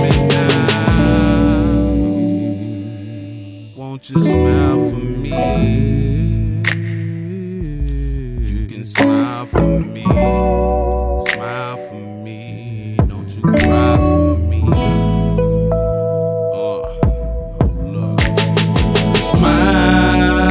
me 0.00 0.10
now. 0.28 0.60
Won't 3.76 4.10
you 4.10 4.20
smile 4.20 4.80
for 4.90 4.96
me? 4.96 5.30
You 8.40 8.66
can 8.68 8.84
smile 8.84 9.46
for 9.46 9.78
me. 9.78 10.02
Smile 10.02 11.76
for 11.76 11.94
me. 11.94 12.96
Don't 13.08 13.30
you 13.36 13.42
cry 13.42 13.96
for 13.96 14.36
me. 14.36 14.62
Oh, 16.52 16.82
up. 17.96 18.20
Smile 19.16 20.50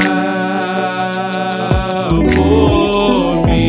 for 2.32 3.46
me. 3.46 3.64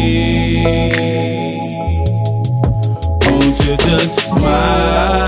Won't 3.27 3.57
you 3.67 3.75
just 3.77 4.17
smile 4.31 5.20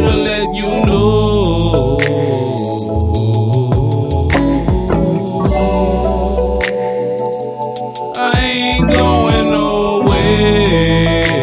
here 0.00 0.10
to 0.10 0.16
let 0.16 0.54
you 0.54 0.68
know. 0.86 1.98
I 8.16 8.52
ain't 8.54 8.90
going 8.92 9.48
nowhere. 9.48 11.39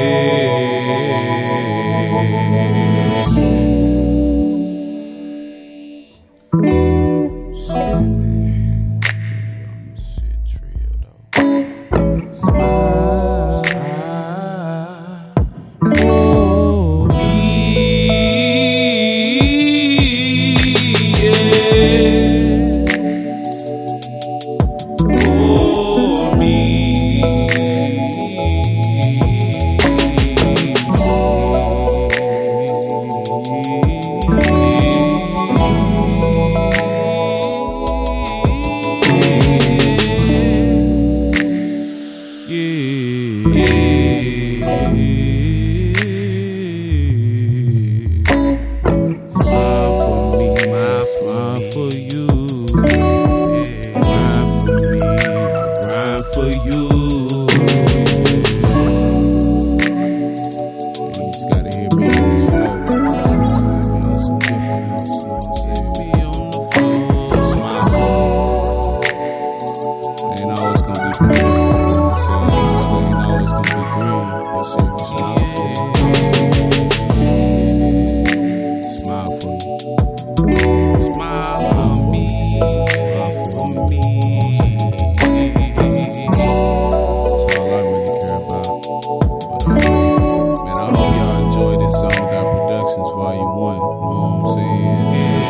Volume 93.37 93.57
1. 93.57 93.75
You 93.75 93.81
know 93.81 93.87
what 94.41 94.49
I'm 94.49 94.55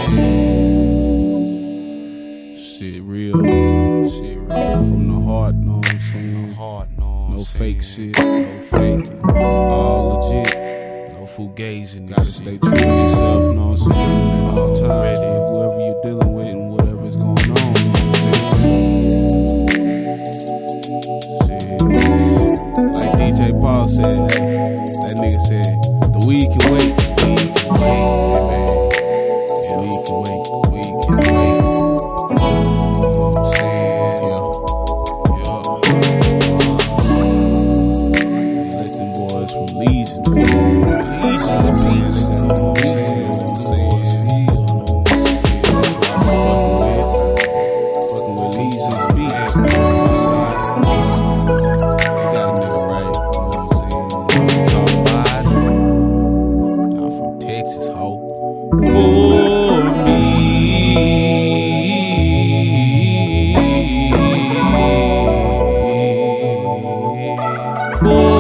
saying? 0.08 0.58
Shit 2.58 3.02
real. 3.04 3.38
Shit 4.10 4.38
real 4.40 4.80
from 4.84 5.08
the 5.08 5.20
heart, 5.22 5.56
know 5.56 5.78
what 5.78 5.90
I'm 5.90 6.00
saying? 6.00 6.54
Heart, 6.54 6.90
no 6.98 7.44
fake 7.44 7.82
shit, 7.82 8.18
no 8.18 8.62
faking. 8.62 9.22
All 9.30 10.10
legit. 10.16 10.56
No 11.14 11.26
fugazing. 11.26 12.08
Gotta 12.10 12.26
stay 12.26 12.58
true 12.58 12.72
to 12.72 12.88
yourself, 12.88 13.56
know 13.56 13.70
what 13.70 13.82
I'm 13.82 13.88
saying? 13.94 14.48
At 14.48 14.58
all 14.58 14.76
times, 14.76 15.20
with 15.20 15.48
whoever 15.50 15.80
you're 15.86 16.02
dealing 16.04 16.34
with 16.34 16.48
and 16.48 16.72
whatever's 16.72 17.16
going 17.16 17.30
on, 17.30 17.46
know 17.48 17.54
saying? 18.14 19.68
Shit. 21.48 21.68
Like 22.94 23.14
DJ 23.14 23.52
Paul 23.60 23.88
said, 23.88 24.18
that 25.08 25.16
nigga 25.16 25.40
said, 25.40 25.82
the 26.12 26.26
weed 26.28 26.52
can 26.52 26.72
wait. 26.74 26.92
The 26.98 27.24
weed 27.24 27.56
can 27.56 27.72
wait, 27.80 28.44
man. 28.52 28.74
Yeah, 29.64 29.80
weed 29.80 30.02
can 30.06 30.18
wait. 30.24 30.44
The 30.44 30.70
weed 30.72 30.96
can 31.06 31.18
wait. 31.36 31.57
for 59.08 60.04
me. 60.04 60.18
For 68.00 68.37